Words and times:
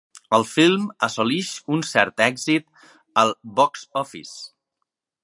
El 0.35 0.43
film 0.51 0.85
assoleix 1.07 1.51
un 1.77 1.85
cert 1.89 2.25
èxit 2.29 2.65
al 3.25 3.35
box-office. 3.61 4.37